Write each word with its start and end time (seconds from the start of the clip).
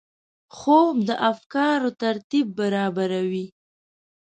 خوب 0.57 0.95
د 1.09 1.09
افکارو 1.31 1.89
ترتیب 2.01 2.45
برابروي 2.59 3.47